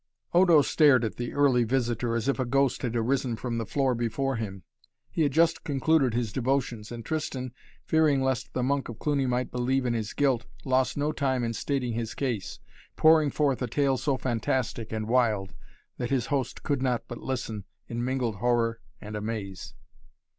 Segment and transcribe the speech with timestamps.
[0.33, 3.93] Odo stared at the early visitor as if a ghost had arisen from the floor
[3.93, 4.63] before him.
[5.11, 7.53] He had just concluded his devotions and Tristan,
[7.85, 11.53] fearing lest the Monk of Cluny might believe in his guilt, lost no time in
[11.53, 12.57] stating his case,
[12.95, 15.53] pouring forth a tale so fantastic and wild
[15.99, 19.75] that his host could not but listen in mingled horror and amaze.